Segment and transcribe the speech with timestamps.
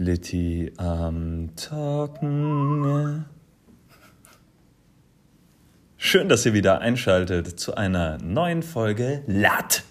[0.00, 3.26] Litti am Talken.
[5.98, 9.84] Schön, dass ihr wieder einschaltet zu einer neuen Folge Latt.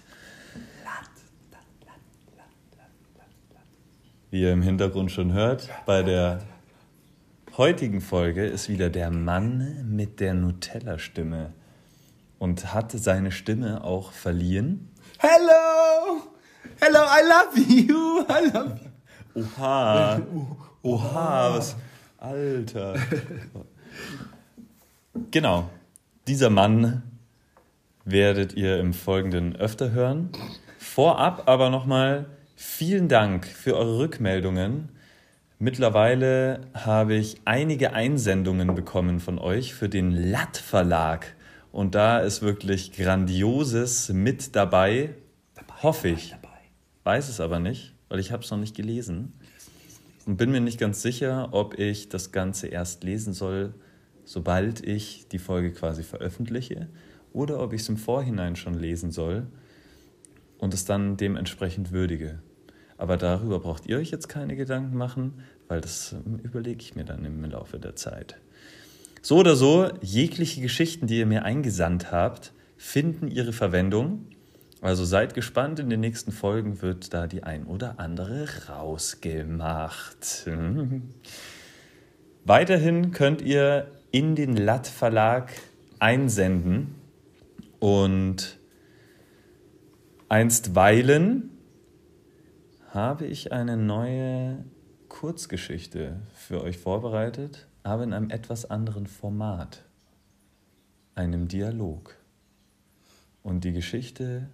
[4.32, 6.40] Wie ihr im Hintergrund schon hört, bei der
[7.56, 11.52] heutigen Folge ist wieder der Mann mit der Nutella-Stimme
[12.40, 14.90] und hat seine Stimme auch verliehen.
[15.18, 16.22] Hello!
[16.80, 18.24] Hello, I love you!
[18.28, 18.89] I love you!
[19.34, 20.20] Oha!
[20.82, 21.76] Oha, was.
[22.18, 22.96] Alter!
[25.30, 25.68] Genau.
[26.26, 27.02] Dieser Mann
[28.04, 30.30] werdet ihr im Folgenden öfter hören.
[30.78, 32.26] Vorab aber nochmal
[32.56, 34.90] vielen Dank für eure Rückmeldungen.
[35.58, 41.34] Mittlerweile habe ich einige Einsendungen bekommen von euch für den Latt Verlag.
[41.72, 45.14] Und da ist wirklich Grandioses mit dabei.
[45.82, 46.34] Hoffe ich.
[47.04, 49.32] Weiß es aber nicht, weil ich habe es noch nicht gelesen.
[50.26, 53.72] Und bin mir nicht ganz sicher, ob ich das Ganze erst lesen soll,
[54.26, 56.88] sobald ich die Folge quasi veröffentliche,
[57.32, 59.46] oder ob ich es im Vorhinein schon lesen soll
[60.58, 62.40] und es dann dementsprechend würdige.
[62.98, 67.04] Aber darüber braucht ihr euch jetzt keine Gedanken machen, weil das ähm, überlege ich mir
[67.04, 68.36] dann im Laufe der Zeit.
[69.22, 74.26] So oder so, jegliche Geschichten, die ihr mir eingesandt habt, finden ihre Verwendung.
[74.80, 80.48] Also seid gespannt, in den nächsten Folgen wird da die ein oder andere rausgemacht.
[82.44, 85.52] Weiterhin könnt ihr in den Latt Verlag
[85.98, 86.94] einsenden
[87.78, 88.58] und
[90.30, 91.50] einstweilen
[92.88, 94.64] habe ich eine neue
[95.08, 99.84] Kurzgeschichte für euch vorbereitet, aber in einem etwas anderen Format,
[101.14, 102.16] einem Dialog.
[103.42, 104.48] Und die Geschichte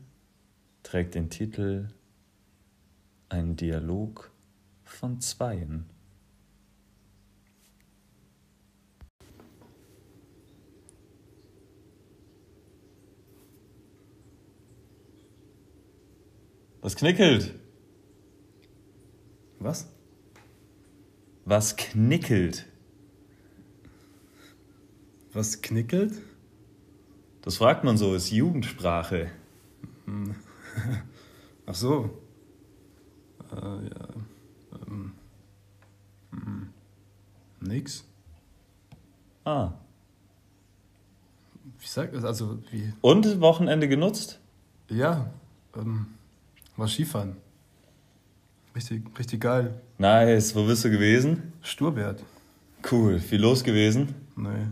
[0.86, 1.88] trägt den Titel
[3.28, 4.30] Ein Dialog
[4.84, 5.84] von Zweien.
[16.80, 17.52] Was knickelt?
[19.58, 19.88] Was?
[21.44, 22.64] Was knickelt?
[25.32, 26.22] Was knickelt?
[27.42, 29.32] Das fragt man so, ist Jugendsprache.
[31.76, 32.10] Ach so.
[33.52, 34.08] Äh, ja.
[34.88, 35.12] Ähm.
[36.30, 36.68] hm.
[37.60, 38.02] Nix.
[39.44, 39.72] Ah.
[41.78, 42.24] Wie sagt das?
[42.24, 42.94] Also, wie.
[43.02, 44.40] Und Wochenende genutzt?
[44.88, 45.30] Ja.
[45.76, 46.06] Ähm,
[46.78, 47.36] war Skifahren.
[48.74, 49.78] Richtig, richtig geil.
[49.98, 50.56] Nice.
[50.56, 51.52] Wo bist du gewesen?
[51.60, 52.22] Sturbert.
[52.90, 53.18] Cool.
[53.18, 54.14] Viel los gewesen?
[54.34, 54.68] Nee.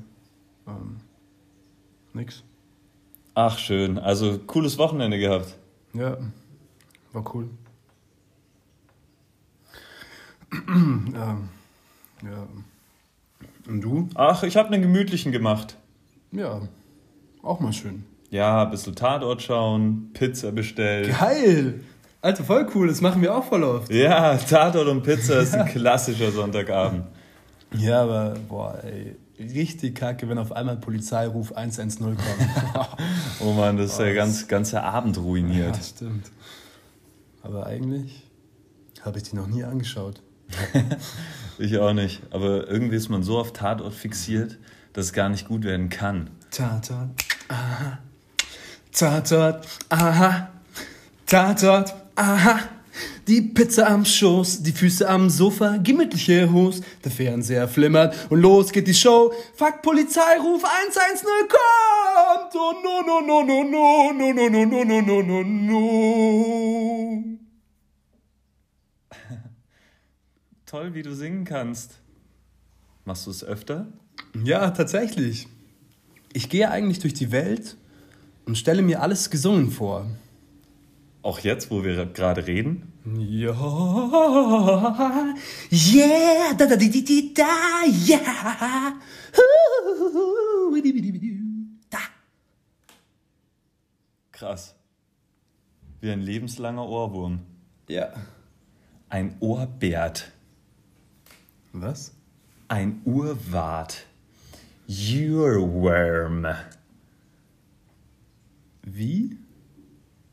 [0.66, 0.96] Ähm,
[2.14, 2.42] nix.
[3.34, 3.98] Ach, schön.
[3.98, 5.54] Also, cooles Wochenende gehabt.
[5.92, 6.16] Ja.
[7.14, 7.48] War cool.
[10.68, 11.48] ähm,
[12.22, 12.46] ja.
[13.66, 14.08] Und du?
[14.14, 15.76] Ach, ich habe einen gemütlichen gemacht.
[16.32, 16.62] Ja.
[17.42, 18.04] Auch mal schön.
[18.30, 21.16] Ja, ein bisschen Tatort schauen, Pizza bestellt.
[21.18, 21.80] Geil!
[22.20, 23.92] Alter, voll cool, das machen wir auch voll oft.
[23.92, 27.04] Ja, Tatort und Pizza ist ein klassischer Sonntagabend.
[27.76, 32.18] Ja, aber boah, ey, richtig kacke, wenn auf einmal Polizeiruf 110 kommt.
[33.40, 35.76] Oh Mann, das ist der ganz, ganze Abend ruiniert.
[35.76, 36.30] ja, stimmt.
[37.44, 38.24] Aber eigentlich
[39.02, 40.20] habe ich die noch nie angeschaut.
[41.56, 42.20] Ich auch nicht.
[42.30, 44.58] Aber irgendwie ist man so auf Tatort fixiert,
[44.92, 46.30] dass es gar nicht gut werden kann.
[46.50, 47.10] Tatort,
[47.46, 47.98] aha.
[48.90, 50.48] Tatort, aha.
[51.26, 52.58] Tatort, aha.
[53.26, 58.70] Die Pizza am Schoß, die Füße am Sofa, gemütliche Hose, der Fernseher flimmert und los
[58.72, 59.32] geht die Show.
[59.54, 62.54] Fuck, Polizeiruf 110 kommt!
[62.54, 67.24] Oh no, no, no, no, no, no, no, no, no, no, no, no, no.
[70.66, 71.98] Toll, wie du singen kannst.
[73.04, 73.86] Machst du es öfter?
[74.44, 75.46] Ja, tatsächlich.
[76.32, 77.76] Ich gehe eigentlich durch die Welt
[78.46, 80.06] und stelle mir alles gesungen vor.
[81.24, 82.92] Auch jetzt, wo wir gerade reden?
[83.16, 83.54] Ja,
[85.70, 88.92] yeah, da da di di di da, yeah,
[90.82, 91.40] di,
[91.88, 91.98] da.
[94.32, 94.74] Krass.
[96.02, 97.40] Wie ein lebenslanger Ohrwurm.
[97.88, 98.12] Ja.
[99.08, 100.30] Ein Ohrbert.
[101.72, 102.12] Was?
[102.68, 104.04] Ein Urwart.
[104.86, 106.46] Earworm.
[108.82, 109.38] Wie?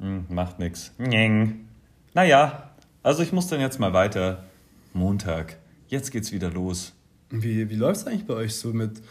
[0.01, 0.91] Hm, macht nix.
[0.97, 1.67] Njeng.
[2.13, 2.71] Naja,
[3.03, 4.43] also ich muss dann jetzt mal weiter.
[4.93, 5.57] Montag.
[5.87, 6.93] Jetzt geht's wieder los.
[7.29, 9.01] Wie, wie läuft's eigentlich bei euch so mit,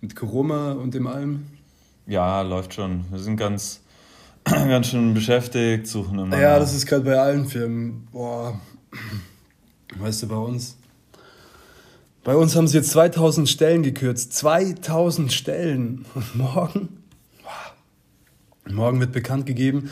[0.00, 1.46] mit Corona und dem allem?
[2.06, 3.04] Ja, läuft schon.
[3.10, 3.80] Wir sind ganz,
[4.44, 6.38] ganz schön beschäftigt, suchen immer.
[6.38, 8.08] Ja, das ist gerade bei allen Firmen.
[8.12, 8.58] Boah.
[9.98, 10.76] Weißt du, bei uns,
[12.24, 14.32] Bei uns haben sie jetzt 2000 Stellen gekürzt.
[14.32, 16.06] 2000 Stellen.
[16.14, 16.88] Und morgen?
[18.68, 19.90] Morgen wird bekannt gegeben,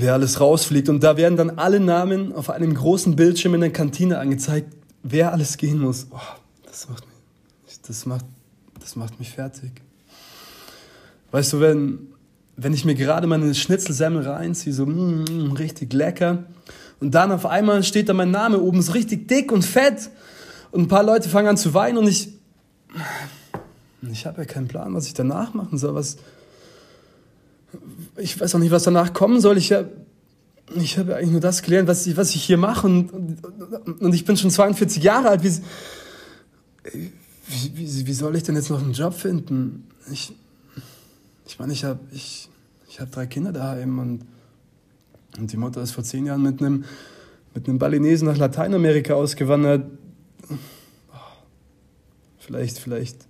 [0.00, 0.88] wer alles rausfliegt.
[0.88, 5.32] Und da werden dann alle Namen auf einem großen Bildschirm in der Kantine angezeigt, wer
[5.32, 6.06] alles gehen muss.
[6.10, 6.18] Oh,
[6.66, 8.24] das, macht mich, das, macht,
[8.78, 9.70] das macht mich fertig.
[11.30, 12.08] Weißt du, wenn,
[12.56, 16.44] wenn ich mir gerade meine Schnitzelsemmel reinziehe, so mm, richtig lecker,
[16.98, 20.10] und dann auf einmal steht da mein Name oben, so richtig dick und fett,
[20.70, 22.32] und ein paar Leute fangen an zu weinen und ich,
[24.02, 25.94] ich habe ja keinen Plan, was ich danach machen soll.
[25.94, 26.16] Was,
[28.20, 29.58] ich weiß auch nicht, was danach kommen soll.
[29.58, 29.90] Ich habe
[30.76, 32.86] ich hab eigentlich nur das gelernt, was ich, was ich hier mache.
[32.86, 35.42] Und, und, und ich bin schon 42 Jahre alt.
[35.42, 35.52] Wie,
[36.84, 39.88] wie, wie, wie soll ich denn jetzt noch einen Job finden?
[40.12, 40.32] Ich,
[41.46, 42.48] ich meine, ich habe ich,
[42.88, 44.20] ich hab drei Kinder daheim und,
[45.38, 46.84] und die Mutter ist vor zehn Jahren mit einem,
[47.54, 49.84] mit einem Balinesen nach Lateinamerika ausgewandert
[52.50, 53.26] vielleicht, vielleicht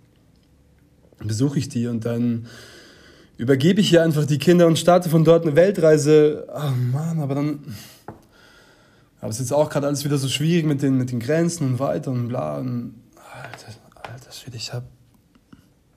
[1.18, 2.46] besuche ich die und dann
[3.40, 6.46] übergebe ich hier einfach die Kinder und starte von dort eine Weltreise.
[6.52, 7.74] Ach Mann, aber dann.
[9.20, 11.66] Aber es ist jetzt auch gerade alles wieder so schwierig mit den, mit den Grenzen
[11.66, 12.58] und weiter und bla.
[12.58, 14.84] Und, alter, alter Schwede, ich hab.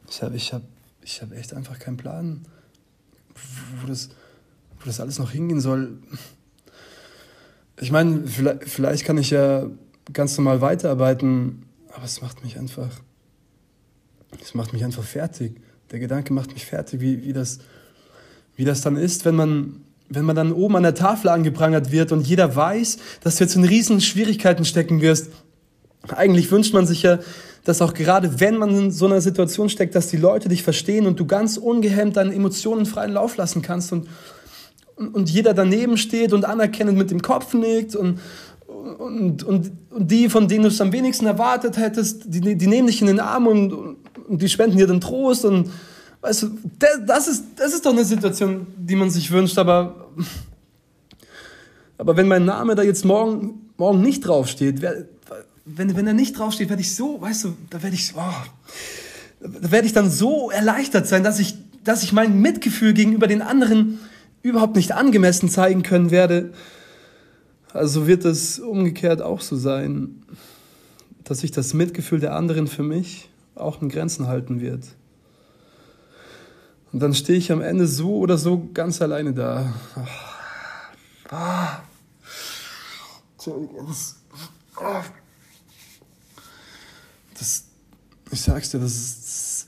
[0.09, 0.61] Ich hab, ich hab,
[1.01, 2.45] ich hab echt einfach keinen Plan,
[3.81, 4.09] wo das,
[4.79, 5.97] wo das alles noch hingehen soll.
[7.81, 9.67] Ich meine, vielleicht, vielleicht kann ich ja
[10.13, 12.89] ganz normal weiterarbeiten, aber es macht mich einfach
[14.39, 15.59] das macht mich einfach fertig.
[15.93, 17.59] Der Gedanke macht mich fertig, wie, wie, das,
[18.55, 22.11] wie das dann ist, wenn man, wenn man dann oben an der Tafel angeprangert wird
[22.11, 25.29] und jeder weiß, dass du jetzt in riesen Schwierigkeiten stecken wirst.
[26.07, 27.19] Eigentlich wünscht man sich ja,
[27.63, 31.05] dass auch gerade wenn man in so einer Situation steckt, dass die Leute dich verstehen
[31.05, 34.07] und du ganz ungehemmt deine Emotionen freien Lauf lassen kannst und,
[34.95, 38.19] und, und jeder daneben steht und anerkennend mit dem Kopf nickt und,
[38.65, 42.87] und, und, und die, von denen du es am wenigsten erwartet hättest, die, die nehmen
[42.87, 43.97] dich in den Arm und,
[44.27, 45.69] und die spenden dir den Trost und
[46.21, 46.57] weißt du,
[47.05, 50.07] das ist, das ist doch eine Situation, die man sich wünscht, aber,
[51.97, 54.81] aber wenn mein Name da jetzt morgen, morgen nicht draufsteht,
[55.65, 59.71] wenn, wenn er nicht draufsteht, werde ich so, weißt du, da werde ich, oh, da
[59.71, 63.99] werde ich dann so erleichtert sein, dass ich, dass ich mein Mitgefühl gegenüber den anderen
[64.41, 66.53] überhaupt nicht angemessen zeigen können werde.
[67.73, 70.23] Also wird es umgekehrt auch so sein,
[71.23, 74.85] dass ich das Mitgefühl der anderen für mich auch in Grenzen halten wird.
[76.91, 79.73] Und dann stehe ich am Ende so oder so ganz alleine da.
[81.29, 81.79] Ah.
[83.38, 83.50] Das,
[87.38, 87.65] das,
[88.31, 89.67] ich sag's dir, das ist,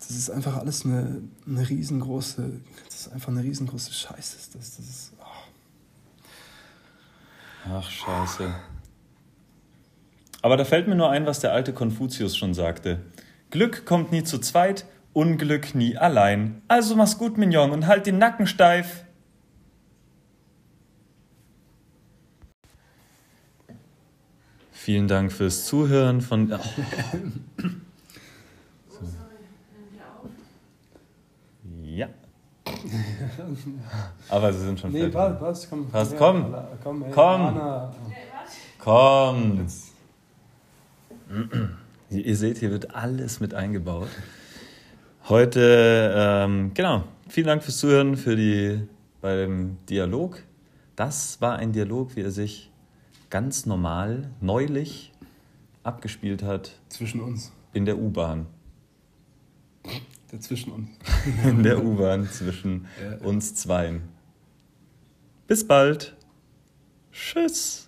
[0.00, 4.36] das ist einfach alles eine, eine riesengroße, das ist einfach eine riesengroße Scheiße.
[4.52, 5.24] Das, das ist, oh.
[7.70, 8.52] Ach, scheiße.
[10.42, 13.00] Aber da fällt mir nur ein, was der alte Konfuzius schon sagte.
[13.54, 16.60] Glück kommt nie zu zweit, Unglück nie allein.
[16.66, 19.04] Also mach's gut, Mignon, und halt den Nacken steif.
[24.72, 26.52] Vielen Dank fürs Zuhören von.
[31.84, 32.08] Ja.
[34.30, 35.14] Aber sie sind schon nee, fertig.
[35.14, 35.88] Nee, passt, komm.
[35.90, 36.52] Passt, komm.
[36.82, 37.04] Komm.
[37.12, 37.52] Komm.
[38.80, 39.66] Komm.
[41.28, 41.74] komm.
[42.20, 44.08] Ihr seht, hier wird alles mit eingebaut.
[45.28, 48.86] Heute, ähm, genau, vielen Dank fürs Zuhören, für die,
[49.20, 50.42] beim Dialog.
[50.96, 52.70] Das war ein Dialog, wie er sich
[53.30, 55.12] ganz normal, neulich
[55.82, 56.78] abgespielt hat.
[56.88, 57.52] Zwischen uns.
[57.72, 58.46] In der U-Bahn.
[60.38, 60.90] Zwischen uns.
[61.44, 63.16] in der U-Bahn zwischen ja.
[63.26, 64.02] uns zweien.
[65.46, 66.16] Bis bald.
[67.12, 67.83] Tschüss.